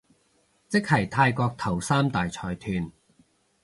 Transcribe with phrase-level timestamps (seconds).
[0.67, 2.91] 即係泰國頭三大財團